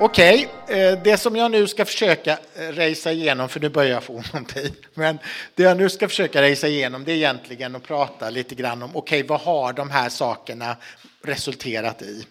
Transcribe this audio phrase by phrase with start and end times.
[0.00, 0.96] Okej, okay.
[0.96, 4.34] det som jag nu ska försöka eh, rejsa igenom, för nu börjar jag få ont
[4.34, 5.18] om tid, men
[5.54, 8.96] det jag nu ska försöka rejsa igenom det är egentligen att prata lite grann om,
[8.96, 10.76] okej, vad har de här sakerna
[11.22, 12.26] resulterat i?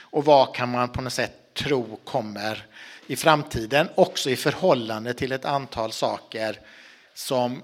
[0.00, 2.66] Och vad kan man på något sätt tro kommer
[3.06, 6.60] i framtiden, också i förhållande till ett antal saker
[7.14, 7.62] som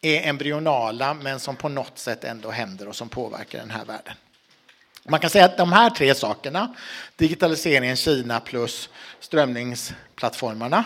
[0.00, 4.14] är embryonala men som på något sätt ändå händer och som påverkar den här världen.
[5.10, 6.74] Man kan säga att de här tre sakerna,
[7.16, 8.88] digitaliseringen, Kina plus
[9.20, 10.84] strömningsplattformarna,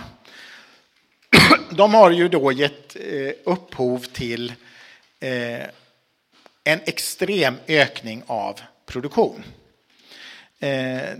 [1.70, 4.52] de har ju då gett eh, upphov till
[5.20, 5.62] eh,
[6.64, 9.44] en extrem ökning av produktion.
[10.60, 11.10] Eh,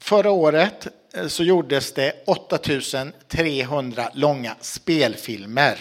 [0.00, 0.86] förra året
[1.28, 5.78] så gjordes det 8300 långa spelfilmer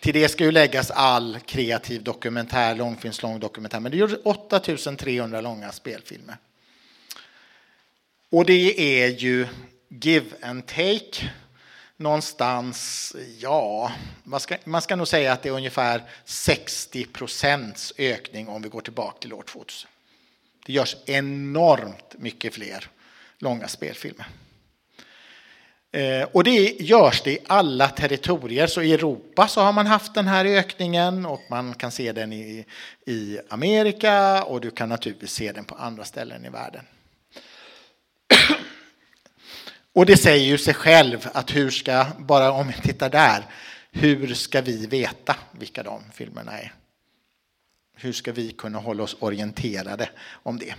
[0.00, 3.80] till det ska ju läggas all kreativ dokumentär, långfilms, långdokumentär.
[3.80, 6.36] Men det gjordes 8300 långa spelfilmer.
[8.30, 9.46] Och det är ju
[9.88, 11.30] give and take.
[11.96, 13.92] Någonstans, ja,
[14.24, 18.68] man ska, man ska nog säga att det är ungefär 60 procents ökning om vi
[18.68, 19.90] går tillbaka till år 2000.
[20.66, 22.88] Det görs enormt mycket fler
[23.38, 24.26] långa spelfilmer.
[25.92, 28.66] Eh, och det görs det i alla territorier.
[28.66, 32.32] Så i Europa så har man haft den här ökningen och man kan se den
[32.32, 32.64] i,
[33.06, 36.84] i Amerika och du kan naturligtvis se den på andra ställen i världen.
[39.92, 43.46] Och det säger ju sig själv att hur ska, bara om vi tittar där,
[43.92, 46.72] hur ska vi veta vilka de filmerna är?
[48.00, 50.74] Hur ska vi kunna hålla oss orienterade om det?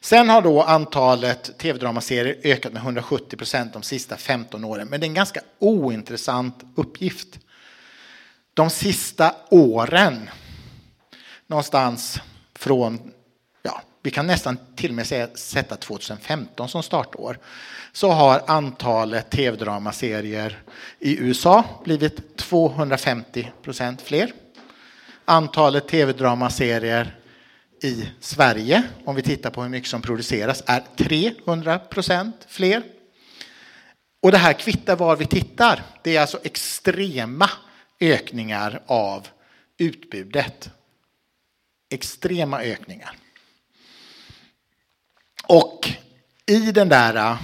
[0.00, 4.88] Sen har då antalet tv-dramaserier ökat med 170 procent de sista 15 åren.
[4.88, 7.38] Men det är en ganska ointressant uppgift.
[8.54, 10.30] De sista åren,
[11.46, 12.20] någonstans
[12.54, 13.12] från,
[13.62, 17.38] ja, vi kan nästan till och med säga, sätta 2015 som startår,
[17.92, 20.62] så har antalet tv-dramaserier
[20.98, 24.32] i USA blivit 250 procent fler
[25.30, 27.16] antalet tv-dramaserier
[27.82, 32.82] i Sverige, om vi tittar på hur mycket som produceras, är 300 procent fler.
[34.22, 35.82] Och det här kvittar var vi tittar.
[36.02, 37.50] Det är alltså extrema
[38.00, 39.28] ökningar av
[39.78, 40.70] utbudet.
[41.90, 43.16] Extrema ökningar.
[45.46, 45.92] Och
[46.46, 47.42] i den där äh,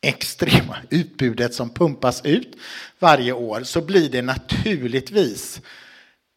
[0.00, 2.56] extrema utbudet som pumpas ut
[2.98, 5.60] varje år så blir det naturligtvis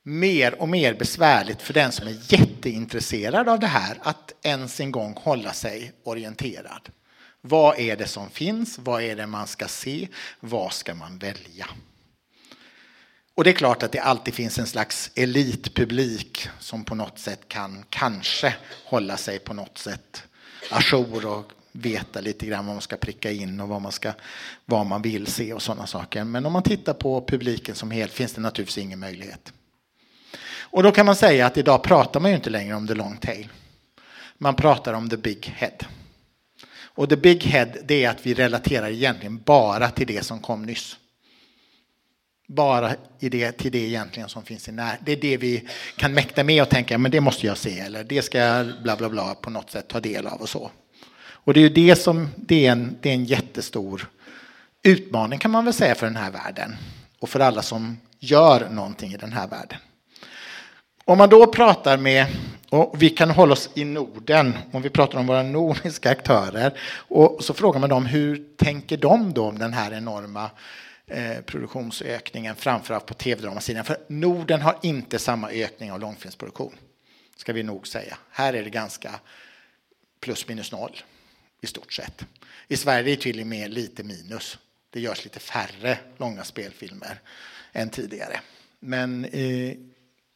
[0.07, 4.91] mer och mer besvärligt för den som är jätteintresserad av det här att ens en
[4.91, 6.90] gång hålla sig orienterad.
[7.41, 8.79] Vad är det som finns?
[8.79, 10.07] Vad är det man ska se?
[10.40, 11.67] Vad ska man välja?
[13.35, 17.41] Och det är klart att det alltid finns en slags elitpublik som på något sätt
[17.47, 20.23] kan kanske hålla sig på något sätt
[20.72, 24.12] ajour och veta lite grann vad man ska pricka in och vad man, ska,
[24.66, 26.23] vad man vill se och sådana saker.
[26.23, 29.53] Men om man tittar på publiken som helhet finns det naturligtvis ingen möjlighet.
[30.69, 33.17] Och då kan man säga att idag pratar man ju inte längre om the long
[33.17, 33.47] tail.
[34.38, 35.78] Man pratar om the big head.
[36.97, 40.63] Och the big head, det är att vi relaterar egentligen bara till det som kom
[40.63, 40.97] nyss.
[42.47, 44.97] Bara i det, till det egentligen som finns i när.
[45.05, 48.03] Det är det vi kan mäkta med och tänka, men det måste jag se, eller
[48.03, 50.72] det ska jag bla bla bla på något sätt ta del av och så.
[51.47, 54.09] Och det är ju det som, det är en, det är en jättestor
[54.84, 56.75] utmaning kan man väl säga för den här världen.
[57.19, 59.79] Och för alla som gör någonting i den här världen.
[61.07, 62.25] Om man då pratar med,
[62.69, 67.44] och vi kan hålla oss i Norden, om vi pratar om våra nordiska aktörer, och
[67.44, 70.50] så frågar man dem hur tänker de då om den här enorma
[71.07, 73.85] eh, produktionsökningen, framförallt på tv-dramasidan?
[73.85, 76.73] För Norden har inte samma ökning av långfilmsproduktion,
[77.35, 78.17] ska vi nog säga.
[78.29, 79.19] Här är det ganska
[80.19, 80.97] plus minus noll
[81.62, 82.25] i stort sett.
[82.67, 84.57] I Sverige är det tydligen mer lite minus.
[84.90, 87.19] Det görs lite färre långa spelfilmer
[87.73, 88.40] än tidigare.
[88.79, 89.73] Men eh,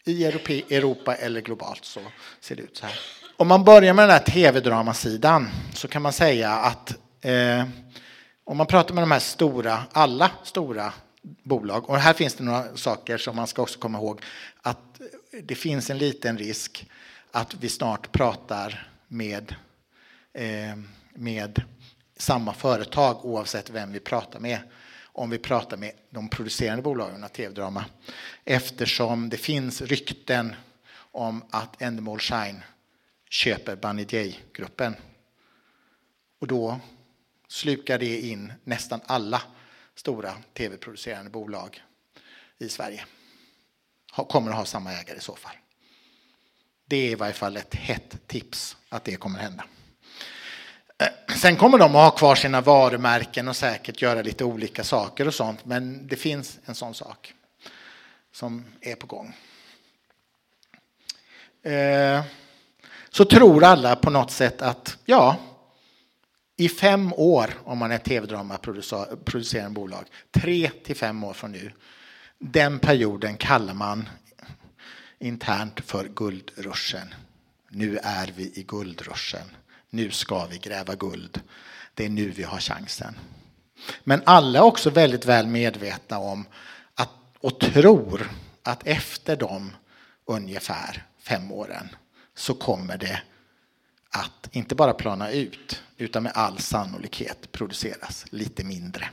[0.04, 2.00] i Europa eller globalt så
[2.40, 3.00] ser det ut så här.
[3.38, 7.66] Om man börjar med den här tv-dramasidan så kan man säga att eh,
[8.44, 10.94] om man pratar med de här stora, alla stora
[11.44, 14.22] bolag, och här finns det några saker som man ska också komma ihåg,
[14.62, 15.02] att
[15.44, 16.90] det finns en liten risk
[17.32, 19.56] att vi snart pratar med,
[20.34, 20.76] eh,
[21.14, 21.64] med
[22.18, 24.60] samma företag oavsett vem vi pratar med
[25.14, 27.86] om vi pratar med de producerande bolagen av tv-drama.
[28.46, 30.56] Eftersom det finns rykten
[30.94, 32.64] om att Endemol Shine
[33.30, 34.96] köper Bunny J-gruppen.
[36.40, 36.80] Och då
[37.48, 39.42] slukar det in nästan alla
[39.96, 41.84] stora tv-producerande bolag
[42.58, 43.06] i Sverige.
[44.12, 45.56] Kommer att ha samma ägare i så fall.
[46.86, 49.64] Det är i varje fall ett hett tips att det kommer att hända.
[51.02, 55.28] Eh, sen kommer de att ha kvar sina varumärken och säkert göra lite olika saker
[55.28, 57.34] och sånt, men det finns en sån sak
[58.34, 59.36] som är på gång.
[61.64, 62.24] Eh,
[63.10, 65.36] så tror alla på något sätt att ja,
[66.58, 71.72] i fem år om man är tv-dramaproducerande bolag, tre till fem år från nu,
[72.40, 74.10] den perioden kallar man
[75.20, 77.14] internt för guldruschen.
[77.70, 79.56] Nu är vi i guldruschen.
[79.94, 81.42] Nu ska vi gräva guld.
[81.94, 83.16] Det är nu vi har chansen.
[84.04, 86.46] Men alla är också väldigt väl medvetna om
[86.96, 87.10] att,
[87.40, 88.30] och tror
[88.64, 89.72] att efter de
[90.26, 91.90] ungefär fem åren
[92.36, 93.22] så kommer det
[94.10, 99.10] att inte bara plana ut utan med all sannolikhet produceras lite mindre.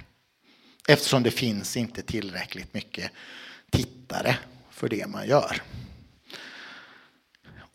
[0.89, 3.11] Eftersom det finns inte tillräckligt mycket
[3.71, 4.39] tittare
[4.71, 5.63] för det man gör.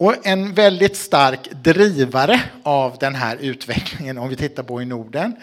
[0.03, 5.35] Och en väldigt stark drivare av den här utvecklingen, om vi tittar på i Norden,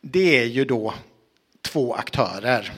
[0.00, 0.94] det är ju då
[1.62, 2.72] två aktörer.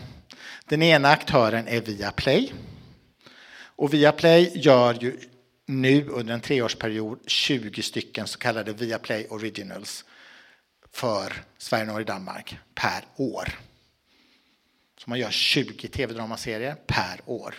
[0.69, 2.53] Den ena aktören är Viaplay.
[3.55, 5.19] Och Viaplay gör ju
[5.67, 10.05] nu under en treårsperiod 20 stycken så kallade Viaplay Originals
[10.93, 13.59] för Sverige, Norge, Danmark per år.
[14.99, 17.55] Så man gör 20 tv-dramaserier per år.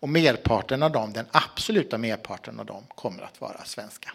[0.00, 4.12] Och merparten av dem, den absoluta merparten av dem, kommer att vara svenska.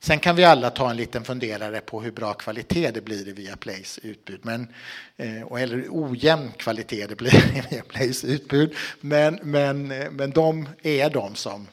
[0.00, 3.32] Sen kan vi alla ta en liten funderare på hur bra kvalitet det blir i
[3.32, 4.40] Viaplays utbud.
[4.42, 4.74] Men,
[5.16, 8.74] eh, eller ojämn kvalitet det blir i Viaplays utbud.
[9.00, 11.68] Men, men, eh, men de är de som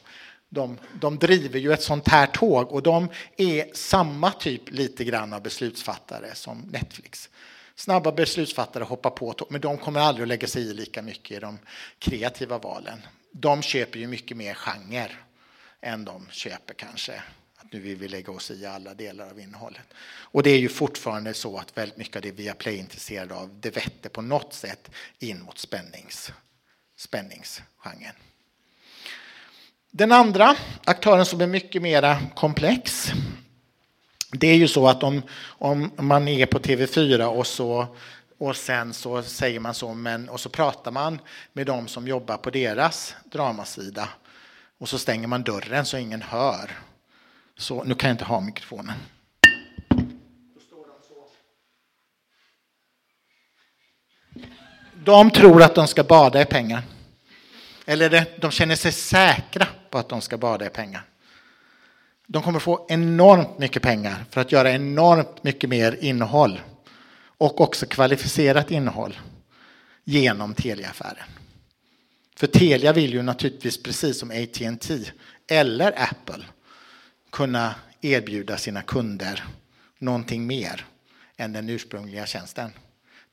[0.48, 5.32] de, de driver ju ett sånt här tåg och de är samma typ lite grann
[5.32, 7.28] av beslutsfattare som Netflix
[7.76, 11.40] snabba beslutsfattare hoppar på, men de kommer aldrig att lägga sig i lika mycket i
[11.40, 11.58] de
[11.98, 13.06] kreativa valen.
[13.32, 15.10] De köper ju mycket mer genre
[15.80, 17.22] än de köper kanske
[17.56, 19.94] att nu vill vi lägga oss i alla delar av innehållet.
[20.06, 23.60] Och det är ju fortfarande så att väldigt mycket av det Viaplay är intresserade av,
[23.60, 26.32] det vetter på något sätt in mot spännings,
[26.96, 28.14] spänningsgenren.
[29.90, 33.12] Den andra aktören som är mycket mer komplex
[34.38, 35.22] det är ju så att om,
[35.58, 37.86] om man är på TV4 och så
[38.38, 41.20] och sen så säger man så, men, och så pratar man
[41.52, 44.08] med de som jobbar på deras dramasida.
[44.78, 46.70] Och så stänger man dörren så ingen hör.
[47.56, 48.94] Så, nu kan jag inte ha mikrofonen.
[55.04, 56.82] De tror att de ska bada i pengar.
[57.86, 61.02] Eller de känner sig säkra på att de ska bada i pengar.
[62.26, 66.60] De kommer få enormt mycket pengar för att göra enormt mycket mer innehåll
[67.38, 69.18] och också kvalificerat innehåll
[70.04, 71.28] genom Telia-affären.
[72.36, 74.98] För Telia vill ju naturligtvis precis som AT&T
[75.50, 76.44] eller Apple
[77.30, 79.44] kunna erbjuda sina kunder
[79.98, 80.86] någonting mer
[81.36, 82.70] än den ursprungliga tjänsten.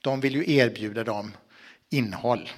[0.02, 1.32] De vill ju erbjuda dem
[1.90, 2.50] innehåll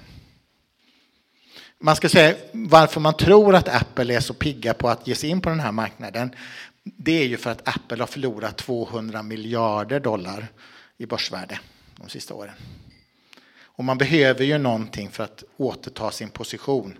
[1.78, 5.30] man ska säga varför man tror att Apple är så pigga på att ge sig
[5.30, 6.34] in på den här marknaden.
[6.84, 10.48] Det är ju för att Apple har förlorat 200 miljarder dollar
[10.96, 11.60] i börsvärde
[11.96, 12.54] de sista åren.
[13.58, 16.98] Och man behöver ju någonting för att återta sin position.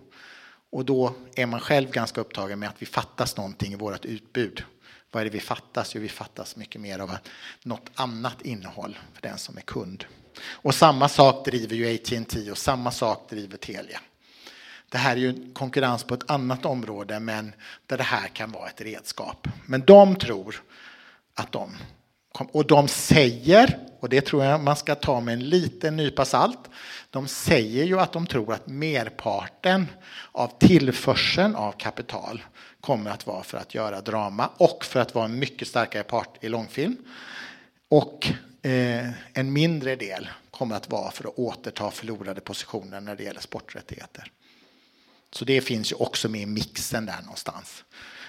[0.71, 4.63] Och då är man själv ganska upptagen med att vi fattas någonting i vårt utbud.
[5.11, 5.95] Vad är det vi fattas?
[5.95, 7.17] Jo, vi fattas mycket mer av
[7.63, 10.05] något annat innehåll för den som är kund.
[10.39, 14.01] Och samma sak driver ju AT&T och samma sak driver Telia.
[14.89, 17.53] Det här är ju konkurrens på ett annat område, men
[17.87, 19.49] där det här kan vara ett redskap.
[19.67, 20.63] Men de tror
[21.35, 21.77] att de
[22.53, 26.59] och de säger, och det tror jag man ska ta med en liten nypa salt,
[27.11, 29.87] de säger ju att de tror att merparten
[30.33, 32.43] av tillförseln av kapital
[32.81, 36.45] kommer att vara för att göra drama och för att vara en mycket starkare part
[36.45, 36.97] i långfilm.
[37.89, 38.27] Och
[38.63, 43.41] eh, en mindre del kommer att vara för att återta förlorade positioner när det gäller
[43.41, 44.33] sporträttigheter.
[45.33, 47.85] Så det finns ju också med i mixen där någonstans,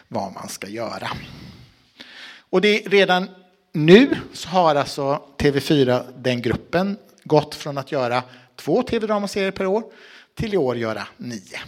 [0.07, 1.09] vad man ska göra.
[2.49, 3.29] Och det redan
[3.71, 8.23] nu så har alltså TV4, den gruppen, gått från att göra
[8.55, 9.83] två tv-dramaserier per år
[10.35, 11.59] till i år göra nio.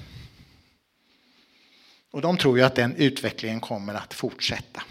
[2.11, 4.83] Och de tror ju att den utvecklingen kommer att fortsätta.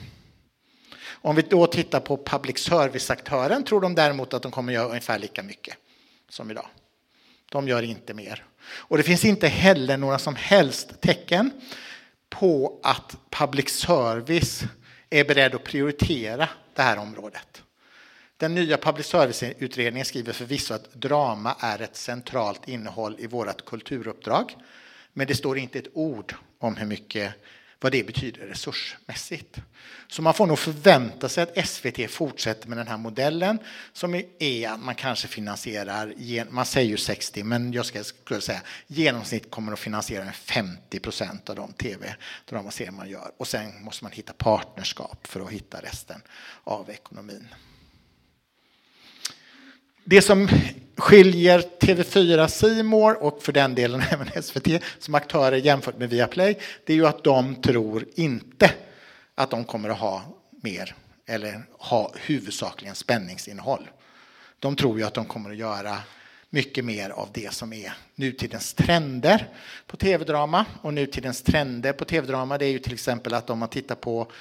[1.20, 5.18] Om vi då tittar på public service-aktören tror de däremot att de kommer göra ungefär
[5.18, 5.76] lika mycket
[6.28, 6.66] som idag.
[7.50, 8.44] De gör inte mer.
[8.70, 11.50] Och det finns inte heller några som helst tecken
[12.28, 14.62] på att public service
[15.10, 17.62] är beredd att prioritera det här området.
[18.36, 24.56] Den nya public service-utredningen skriver förvisso att drama är ett centralt innehåll i vårt kulturuppdrag.
[25.12, 27.34] Men det står inte ett ord om hur mycket
[27.80, 29.60] vad det betyder resursmässigt.
[30.08, 33.58] Så man får nog förvänta sig att SVT fortsätter med den här modellen
[33.92, 36.14] som är att man kanske finansierar,
[36.50, 41.50] man säger ju 60, men jag ska, skulle säga genomsnitt kommer att finansiera 50 procent
[41.50, 43.30] av de tv-dramaserier man gör.
[43.36, 46.22] Och sen måste man hitta partnerskap för att hitta resten
[46.64, 47.48] av ekonomin.
[50.04, 50.48] Det som
[51.08, 56.92] skiljer TV4 Simor och för den delen även SVT som aktörer jämfört med Viaplay, det
[56.92, 58.70] är ju att de tror inte
[59.34, 60.22] att de kommer att ha
[60.62, 60.94] mer
[61.26, 63.90] eller ha huvudsakligen spänningsinnehåll.
[64.58, 65.98] De tror ju att de kommer att göra
[66.50, 69.48] mycket mer av det som är nutidens trender
[69.86, 70.64] på tv-drama.
[70.82, 74.32] Och nutidens trender på tv-drama det är ju till exempel att om man tittar på,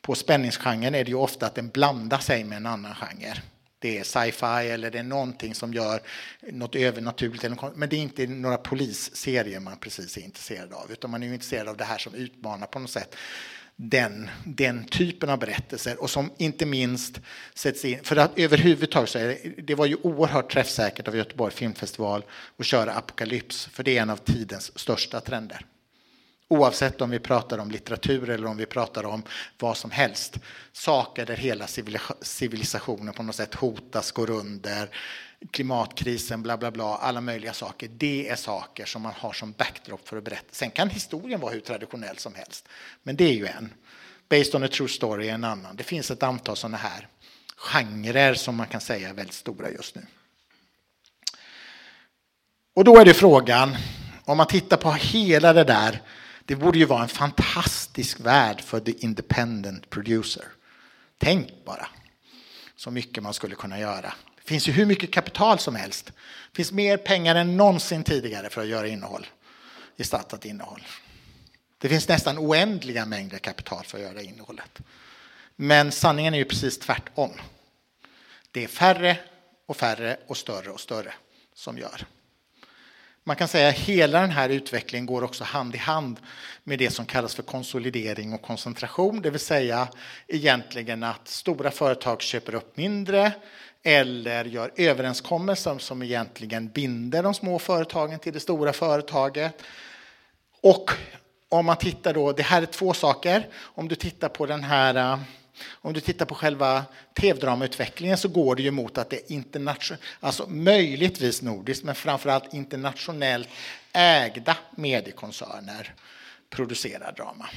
[0.00, 3.42] på spänningsgenren är det ju ofta att den blandar sig med en annan genre
[3.84, 6.00] det är sci-fi eller det är någonting som gör
[6.40, 7.44] något övernaturligt.
[7.74, 11.68] Men det är inte några polisserier man precis är intresserad av, utan man är intresserad
[11.68, 13.16] av det här som utmanar på något sätt
[13.76, 17.20] den, den typen av berättelser och som inte minst
[17.54, 21.52] sätts in, för att överhuvudtaget så är det, det var ju oerhört träffsäkert av Göteborg
[21.52, 22.24] Filmfestival
[22.56, 25.66] att köra Apokalyps, för det är en av tidens största trender.
[26.48, 29.22] Oavsett om vi pratar om litteratur eller om vi pratar om
[29.58, 30.38] vad som helst.
[30.72, 31.66] Saker där hela
[32.22, 34.88] civilisationen på något sätt hotas, går under,
[35.50, 37.88] klimatkrisen, bla bla bla, alla möjliga saker.
[37.88, 40.46] Det är saker som man har som backdrop för att berätta.
[40.50, 42.68] Sen kan historien vara hur traditionell som helst,
[43.02, 43.72] men det är ju en.
[44.28, 45.76] Based on a true story är en annan.
[45.76, 47.08] Det finns ett antal sådana här
[47.56, 50.06] genrer som man kan säga är väldigt stora just nu.
[52.74, 53.76] Och då är det frågan,
[54.24, 56.02] om man tittar på hela det där
[56.44, 60.44] det borde ju vara en fantastisk värld för the independent producer.
[61.18, 61.88] Tänk bara
[62.76, 64.14] så mycket man skulle kunna göra.
[64.36, 66.06] Det finns ju hur mycket kapital som helst.
[66.06, 69.26] Det finns mer pengar än någonsin tidigare för att göra innehåll,
[69.96, 70.82] gestaltat innehåll.
[71.78, 74.80] Det finns nästan oändliga mängder kapital för att göra innehållet.
[75.56, 77.30] Men sanningen är ju precis tvärtom.
[78.50, 79.18] Det är färre
[79.66, 81.14] och färre och större och större
[81.54, 82.06] som gör.
[83.26, 86.20] Man kan säga att hela den här utvecklingen går också hand i hand
[86.64, 89.88] med det som kallas för konsolidering och koncentration, det vill säga
[90.28, 93.32] egentligen att stora företag köper upp mindre
[93.82, 99.62] eller gör överenskommelser som egentligen binder de små företagen till det stora företaget.
[100.60, 100.90] Och
[101.48, 104.94] om man tittar då, det här är två saker, om du tittar på den här
[104.94, 105.18] eh,
[105.70, 106.84] om du tittar på själva
[107.20, 112.54] tv-dramautvecklingen så går det ju mot att det är internationellt, alltså möjligtvis nordiskt, men framförallt
[112.54, 113.48] internationellt
[113.92, 115.94] ägda mediekoncerner
[116.50, 117.48] producerar drama.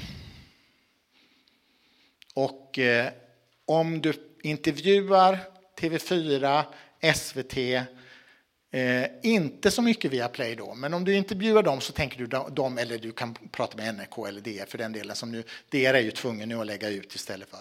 [2.33, 3.09] Och eh,
[3.65, 4.13] om du
[4.43, 5.39] intervjuar
[5.79, 6.63] TV4,
[7.15, 7.87] SVT,
[8.71, 12.27] eh, inte så mycket via Play då, men om du intervjuar dem så tänker du
[12.51, 15.93] dem, eller du kan prata med NRK eller DR för den delen, som nu, DR
[15.93, 17.59] är ju tvungen nu att lägga ut istället för.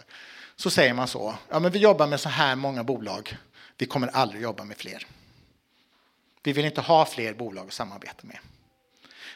[0.57, 3.37] Så säger man så, ja men vi jobbar med så här många bolag,
[3.79, 5.07] vi kommer aldrig jobba med fler.
[6.43, 8.39] Vi vill inte ha fler bolag att samarbeta med.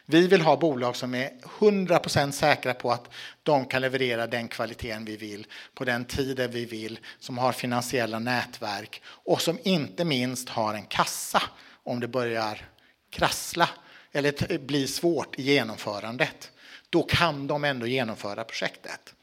[0.06, 3.08] Vi vill ha bolag som är 100% säkra på att
[3.42, 8.18] de kan leverera den kvaliteten vi vill på den tiden vi vill, som har finansiella
[8.18, 11.42] nätverk och som inte minst har en kassa
[11.84, 12.68] om det börjar
[13.10, 13.68] krassla
[14.12, 16.50] eller blir svårt i genomförandet.
[16.90, 19.14] Då kan de ändå genomföra projektet.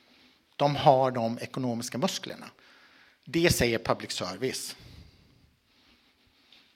[0.55, 2.45] De har de ekonomiska musklerna.
[3.25, 4.75] Det säger public service.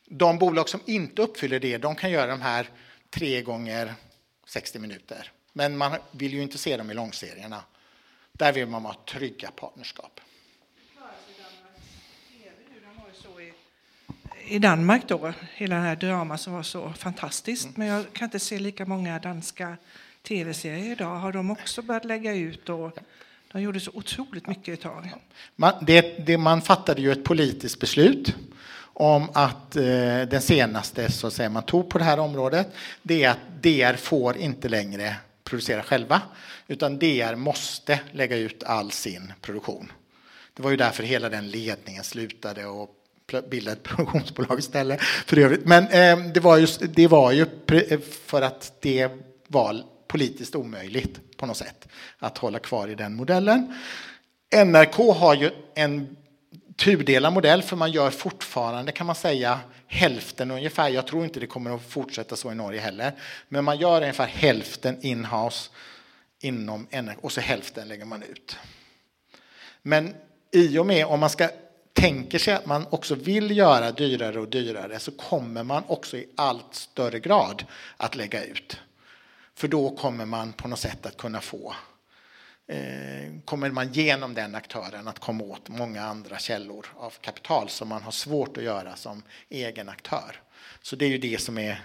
[0.05, 2.69] De bolag som inte uppfyller det, de kan göra de här
[3.11, 3.93] tre gånger
[4.45, 5.31] 60 minuter.
[5.53, 7.63] Men man vill ju inte se dem i långserierna.
[8.33, 10.19] Där vill man ha trygga partnerskap.
[14.45, 17.65] I Danmark då, hela det här drama som var så fantastiskt.
[17.65, 17.73] Mm.
[17.77, 19.77] Men jag kan inte se lika många danska
[20.23, 21.15] tv-serier idag.
[21.15, 22.69] Har de också börjat lägga ut?
[22.69, 22.97] Och
[23.51, 25.13] de gjorde så otroligt mycket ett tag.
[25.55, 28.35] Man, det, det, man fattade ju ett politiskt beslut
[29.01, 29.83] om att eh,
[30.29, 32.67] den senaste så att säga, man tog på det här området,
[33.01, 36.21] det är att DR får inte längre producera själva,
[36.67, 39.91] utan DR måste lägga ut all sin produktion.
[40.53, 42.89] Det var ju därför hela den ledningen slutade och
[43.49, 45.01] bildade ett produktionsbolag istället.
[45.01, 45.65] För övrigt.
[45.65, 47.45] Men eh, det, var just, det var ju
[48.25, 49.09] för att det
[49.47, 53.73] var politiskt omöjligt på något sätt att hålla kvar i den modellen.
[54.65, 56.15] NRK har ju en
[56.83, 60.89] tudelad modell för man gör fortfarande kan man säga hälften ungefär.
[60.89, 63.11] Jag tror inte det kommer att fortsätta så i Norge heller.
[63.47, 65.69] Men man gör ungefär hälften inhouse
[66.39, 66.87] inom
[67.21, 68.57] och så hälften lägger man ut.
[69.81, 70.15] Men
[70.51, 71.49] i och med om man ska
[71.93, 76.29] tänker sig att man också vill göra dyrare och dyrare så kommer man också i
[76.35, 77.65] allt större grad
[77.97, 78.77] att lägga ut.
[79.55, 81.75] För då kommer man på något sätt att kunna få
[82.71, 87.87] Eh, kommer man genom den aktören att komma åt många andra källor av kapital som
[87.87, 90.41] man har svårt att göra som egen aktör.
[90.81, 91.81] Så det är ju det som är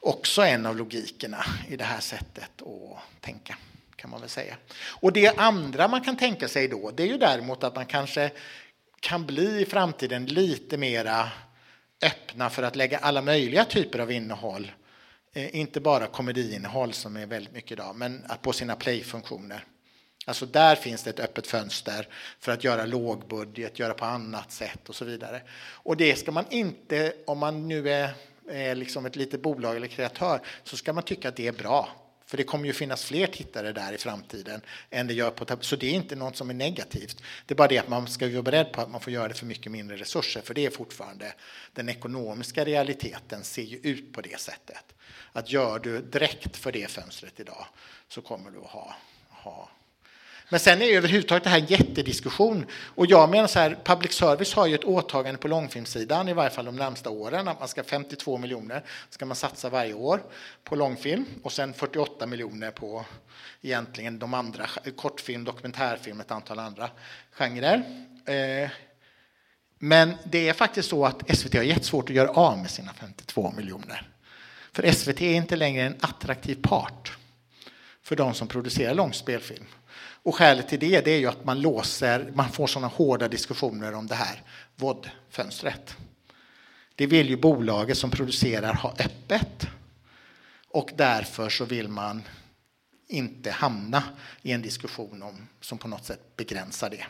[0.00, 3.56] också en av logikerna i det här sättet att tänka
[3.96, 4.56] kan man väl säga.
[5.00, 8.30] Och det andra man kan tänka sig då, det är ju däremot att man kanske
[9.00, 11.30] kan bli i framtiden lite mera
[12.02, 14.72] öppna för att lägga alla möjliga typer av innehåll.
[15.32, 19.64] Eh, inte bara komediinnehåll som är väldigt mycket idag, men på sina playfunktioner.
[20.28, 22.08] Alltså där finns det ett öppet fönster
[22.40, 25.42] för att göra lågbudget, göra på annat sätt och så vidare.
[25.60, 28.10] Och det ska man inte, om man nu är,
[28.50, 31.88] är liksom ett litet bolag eller kreatör, så ska man tycka att det är bra.
[32.26, 35.76] För det kommer ju finnas fler tittare där i framtiden än det gör på Så
[35.76, 37.22] det är inte något som är negativt.
[37.46, 39.34] Det är bara det att man ska vara beredd på att man får göra det
[39.34, 40.40] för mycket mindre resurser.
[40.40, 41.34] För det är fortfarande
[41.72, 44.94] den ekonomiska realiteten ser ju ut på det sättet.
[45.32, 47.66] Att gör du direkt för det fönstret idag
[48.08, 48.94] så kommer du att ha,
[49.28, 49.68] ha
[50.48, 52.66] men sen är överhuvudtaget det här en jättediskussion.
[52.72, 56.50] Och jag menar så här, public service har ju ett åtagande på långfilmssidan, i varje
[56.50, 60.22] fall de närmsta åren, att man ska 52 miljoner ska man satsa varje år
[60.64, 63.04] på långfilm och sen 48 miljoner på
[63.62, 66.90] egentligen de andra, kortfilm, dokumentärfilm, ett antal andra
[67.30, 67.82] genrer.
[68.24, 68.70] Eh,
[69.78, 73.52] men det är faktiskt så att SVT har jättesvårt att göra av med sina 52
[73.56, 74.08] miljoner.
[74.72, 77.16] För SVT är inte längre en attraktiv part
[78.02, 79.66] för de som producerar långspelfilm.
[80.00, 83.94] Och skälet till det, det är ju att man låser, man får sådana hårda diskussioner
[83.94, 84.42] om det här
[84.76, 85.96] VOD-fönstret.
[86.94, 89.66] Det vill ju bolaget som producerar ha öppet.
[90.70, 92.22] Och därför så vill man
[93.08, 94.02] inte hamna
[94.42, 97.04] i en diskussion om, som på något sätt begränsar det.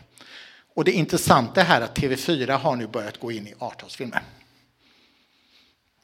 [0.75, 4.23] Och det intressanta är att TV4 har nu börjat gå in i avtalsfilmer.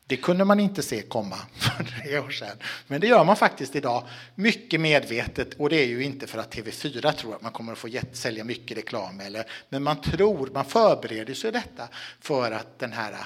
[0.07, 2.57] Det kunde man inte se komma för tre år sedan.
[2.87, 5.55] Men det gör man faktiskt idag, mycket medvetet.
[5.55, 8.45] Och det är ju inte för att TV4 tror att man kommer att få sälja
[8.45, 9.21] mycket reklam.
[9.21, 11.89] Eller, men man tror, man förbereder sig detta
[12.21, 13.17] för att den här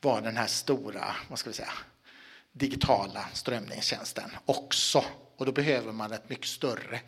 [0.00, 1.72] var den här stora, vad ska vi säga,
[2.52, 5.04] digitala strömningstjänsten också.
[5.36, 7.00] Och då behöver man ett mycket större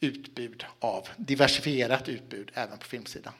[0.00, 3.32] utbud av diversifierat utbud även på filmsidan.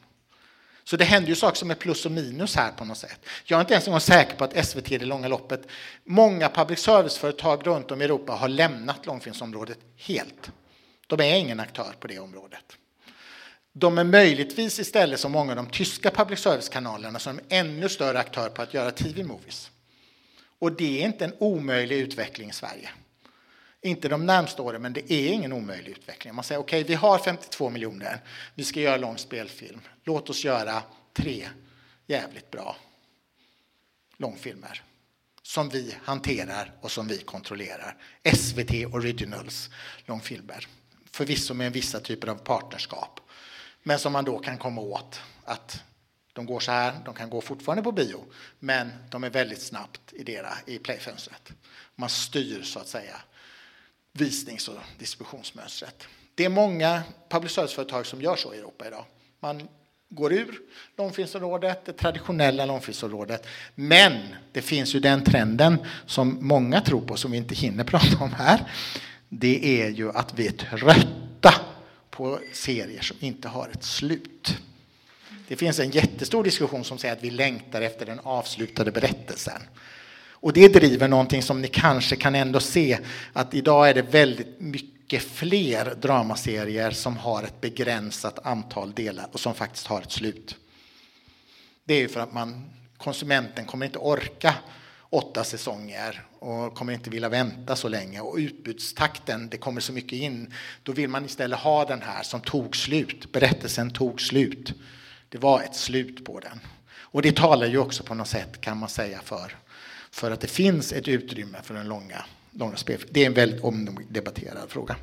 [0.88, 3.20] Så det händer ju saker som är plus och minus här på något sätt.
[3.44, 5.68] Jag är inte ens en gång säker på att SVT i det långa loppet,
[6.04, 10.50] många public service-företag runt om i Europa har lämnat långfilmsområdet helt.
[11.06, 12.64] De är ingen aktör på det området.
[13.72, 18.18] De är möjligtvis istället som många av de tyska public service-kanalerna som är ännu större
[18.18, 19.70] aktör på att göra tv-movies.
[20.58, 22.90] Och det är inte en omöjlig utveckling i Sverige.
[23.82, 26.34] Inte de närmsta åren, men det är ingen omöjlig utveckling.
[26.34, 28.20] Man säger okej, okay, vi har 52 miljoner,
[28.54, 29.80] vi ska göra lång spelfilm.
[30.04, 31.48] Låt oss göra tre
[32.06, 32.76] jävligt bra
[34.16, 34.82] långfilmer
[35.42, 37.96] som vi hanterar och som vi kontrollerar.
[38.36, 39.70] SVT Originals
[40.06, 40.66] långfilmer.
[41.10, 43.20] Förvisso med vissa typer av partnerskap.
[43.82, 45.82] Men som man då kan komma åt att
[46.32, 48.24] de går så här, de kan gå fortfarande på bio,
[48.58, 51.52] men de är väldigt snabbt i, dera, i playfönstret.
[51.94, 53.20] Man styr så att säga
[54.18, 56.06] visnings och distributionsmönstret.
[56.34, 59.04] Det är många public service-företag som gör så i Europa idag.
[59.40, 59.68] Man
[60.08, 60.60] går ur
[60.96, 63.46] långfilmsområdet, det traditionella långfilmsområdet.
[63.74, 64.12] Men
[64.52, 68.32] det finns ju den trenden som många tror på, som vi inte hinner prata om
[68.32, 68.72] här.
[69.28, 71.54] Det är ju att vi är trötta
[72.10, 74.56] på serier som inte har ett slut.
[75.48, 79.62] Det finns en jättestor diskussion som säger att vi längtar efter den avslutade berättelsen.
[80.40, 82.98] Och det driver någonting som ni kanske kan ändå se
[83.32, 89.40] att idag är det väldigt mycket fler dramaserier som har ett begränsat antal delar och
[89.40, 90.56] som faktiskt har ett slut.
[91.84, 94.54] Det är ju för att man, konsumenten kommer inte orka
[95.10, 98.20] åtta säsonger och kommer inte vilja vänta så länge.
[98.20, 100.54] Och utbudstakten, det kommer så mycket in.
[100.82, 103.32] Då vill man istället ha den här som tog slut.
[103.32, 104.74] Berättelsen tog slut.
[105.28, 106.60] Det var ett slut på den.
[107.10, 109.56] Och det talar ju också på något sätt, kan man säga, för
[110.10, 113.00] för att det finns ett utrymme för den långa, långa spel.
[113.10, 114.96] Det är en väldigt omdebatterad fråga.